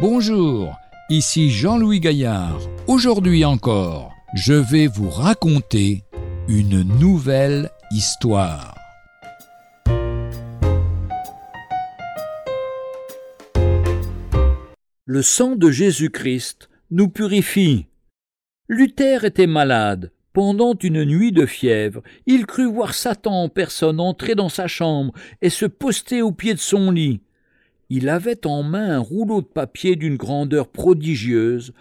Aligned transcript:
Bonjour, 0.00 0.78
ici 1.10 1.50
Jean-Louis 1.50 2.00
Gaillard. 2.00 2.58
Aujourd'hui 2.86 3.44
encore, 3.44 4.14
je 4.32 4.54
vais 4.54 4.86
vous 4.86 5.10
raconter 5.10 6.04
une 6.48 6.84
nouvelle 6.98 7.68
histoire. 7.90 8.74
Le 15.04 15.20
sang 15.20 15.54
de 15.54 15.70
Jésus-Christ 15.70 16.70
nous 16.90 17.10
purifie. 17.10 17.84
Luther 18.70 19.26
était 19.26 19.46
malade. 19.46 20.12
Pendant 20.32 20.72
une 20.82 21.04
nuit 21.04 21.32
de 21.32 21.44
fièvre, 21.44 22.00
il 22.24 22.46
crut 22.46 22.72
voir 22.72 22.94
Satan 22.94 23.42
en 23.42 23.48
personne 23.50 24.00
entrer 24.00 24.34
dans 24.34 24.48
sa 24.48 24.66
chambre 24.66 25.12
et 25.42 25.50
se 25.50 25.66
poster 25.66 26.22
au 26.22 26.32
pied 26.32 26.54
de 26.54 26.58
son 26.58 26.90
lit 26.90 27.20
il 27.90 28.08
avait 28.08 28.46
en 28.46 28.62
main 28.62 28.96
un 28.96 28.98
rouleau 29.00 29.42
de 29.42 29.46
papier 29.46 29.96
d'une 29.96 30.16
grandeur 30.16 30.68
prodigieuse 30.68 31.74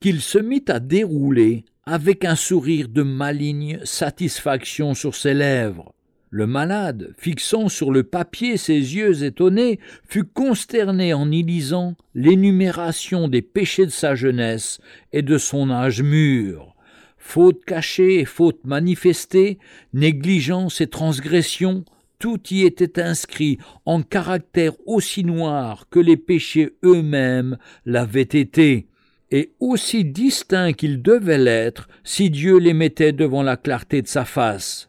qu'il 0.00 0.20
se 0.20 0.38
mit 0.38 0.64
à 0.68 0.78
dérouler 0.78 1.64
avec 1.84 2.24
un 2.24 2.36
sourire 2.36 2.88
de 2.88 3.02
maligne 3.02 3.80
satisfaction 3.84 4.94
sur 4.94 5.14
ses 5.14 5.34
lèvres. 5.34 5.92
Le 6.30 6.46
malade, 6.46 7.14
fixant 7.18 7.68
sur 7.68 7.90
le 7.90 8.02
papier 8.02 8.56
ses 8.56 8.74
yeux 8.74 9.24
étonnés, 9.24 9.78
fut 10.08 10.24
consterné 10.24 11.14
en 11.14 11.30
y 11.30 11.42
lisant 11.42 11.94
l'énumération 12.14 13.28
des 13.28 13.42
péchés 13.42 13.86
de 13.86 13.90
sa 13.90 14.14
jeunesse 14.14 14.78
et 15.12 15.22
de 15.22 15.38
son 15.38 15.70
âge 15.70 16.02
mûr. 16.02 16.74
Faute 17.16 17.64
cachée 17.64 18.20
et 18.20 18.24
faute 18.24 18.64
manifestée, 18.64 19.58
négligence 19.92 20.80
et 20.80 20.86
transgression, 20.88 21.84
tout 22.18 22.40
y 22.50 22.62
était 22.62 23.00
inscrit 23.00 23.58
en 23.84 24.02
caractères 24.02 24.76
aussi 24.86 25.24
noirs 25.24 25.88
que 25.90 26.00
les 26.00 26.16
péchés 26.16 26.76
eux-mêmes 26.84 27.58
l'avaient 27.84 28.22
été, 28.22 28.88
et 29.30 29.52
aussi 29.60 30.04
distincts 30.04 30.72
qu'ils 30.72 31.02
devaient 31.02 31.38
l'être 31.38 31.88
si 32.04 32.30
Dieu 32.30 32.58
les 32.58 32.74
mettait 32.74 33.12
devant 33.12 33.42
la 33.42 33.56
clarté 33.56 34.02
de 34.02 34.08
sa 34.08 34.24
face. 34.24 34.88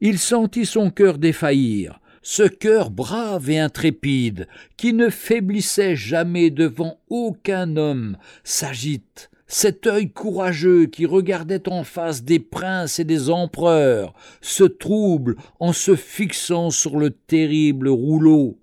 Il 0.00 0.18
sentit 0.18 0.66
son 0.66 0.90
cœur 0.90 1.18
défaillir, 1.18 2.00
ce 2.22 2.42
cœur 2.42 2.90
brave 2.90 3.50
et 3.50 3.58
intrépide, 3.58 4.46
qui 4.76 4.92
ne 4.92 5.08
faiblissait 5.08 5.96
jamais 5.96 6.50
devant 6.50 7.00
aucun 7.08 7.76
homme, 7.76 8.16
s'agite, 8.44 9.30
cet 9.46 9.86
œil 9.86 10.10
courageux 10.10 10.86
qui 10.86 11.06
regardait 11.06 11.68
en 11.68 11.84
face 11.84 12.24
des 12.24 12.40
princes 12.40 12.98
et 12.98 13.04
des 13.04 13.30
empereurs 13.30 14.12
se 14.40 14.64
trouble 14.64 15.36
en 15.60 15.72
se 15.72 15.94
fixant 15.94 16.70
sur 16.70 16.98
le 16.98 17.10
terrible 17.10 17.88
rouleau. 17.88 18.58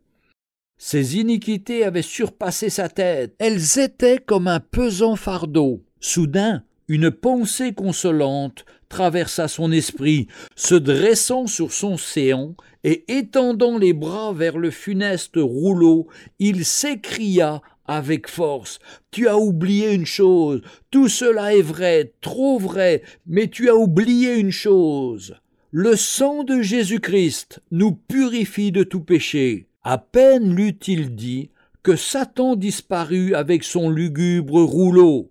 Ses 0.77 1.17
iniquités 1.17 1.85
avaient 1.85 2.01
surpassé 2.01 2.69
sa 2.69 2.89
tête, 2.89 3.35
elles 3.39 3.79
étaient 3.79 4.19
comme 4.19 4.47
un 4.47 4.59
pesant 4.59 5.15
fardeau. 5.15 5.81
Soudain, 6.01 6.63
une 6.89 7.11
pensée 7.11 7.73
consolante 7.73 8.65
traversa 8.89 9.47
son 9.47 9.71
esprit, 9.71 10.27
se 10.55 10.75
dressant 10.75 11.47
sur 11.47 11.71
son 11.71 11.97
séant 11.97 12.55
et 12.83 13.05
étendant 13.07 13.77
les 13.77 13.93
bras 13.93 14.33
vers 14.33 14.57
le 14.57 14.69
funeste 14.69 15.37
rouleau, 15.37 16.07
il 16.37 16.65
s'écria 16.65 17.61
avec 17.85 18.27
force. 18.27 18.79
Tu 19.11 19.27
as 19.27 19.37
oublié 19.37 19.93
une 19.93 20.05
chose. 20.05 20.61
Tout 20.91 21.09
cela 21.09 21.55
est 21.55 21.61
vrai, 21.61 22.13
trop 22.21 22.59
vrai, 22.59 23.03
mais 23.25 23.47
tu 23.47 23.69
as 23.69 23.75
oublié 23.75 24.35
une 24.35 24.51
chose. 24.51 25.35
Le 25.71 25.95
sang 25.95 26.43
de 26.43 26.61
Jésus-Christ 26.61 27.61
nous 27.71 27.93
purifie 27.93 28.71
de 28.71 28.83
tout 28.83 29.01
péché. 29.01 29.67
À 29.83 29.97
peine 29.97 30.55
l'eut-il 30.55 31.15
dit 31.15 31.49
que 31.81 31.95
Satan 31.95 32.55
disparut 32.55 33.35
avec 33.35 33.63
son 33.63 33.89
lugubre 33.89 34.61
rouleau. 34.61 35.29